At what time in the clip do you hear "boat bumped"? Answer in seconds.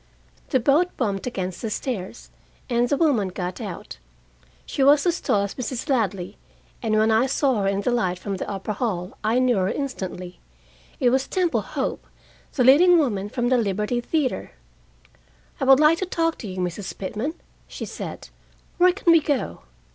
0.59-1.27